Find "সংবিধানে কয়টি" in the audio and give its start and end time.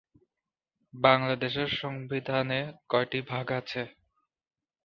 1.81-3.19